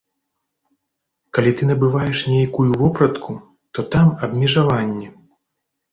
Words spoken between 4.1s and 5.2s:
абмежаванні.